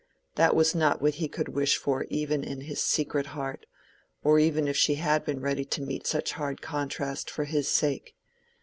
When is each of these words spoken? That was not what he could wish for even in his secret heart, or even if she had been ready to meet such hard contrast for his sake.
That 0.33 0.55
was 0.55 0.73
not 0.73 0.99
what 0.99 1.13
he 1.21 1.27
could 1.27 1.49
wish 1.49 1.77
for 1.77 2.05
even 2.09 2.43
in 2.43 2.61
his 2.61 2.81
secret 2.81 3.27
heart, 3.37 3.67
or 4.23 4.39
even 4.39 4.67
if 4.67 4.75
she 4.75 4.95
had 4.95 5.23
been 5.23 5.41
ready 5.41 5.63
to 5.65 5.81
meet 5.83 6.07
such 6.07 6.31
hard 6.31 6.59
contrast 6.59 7.29
for 7.29 7.43
his 7.43 7.67
sake. 7.67 8.15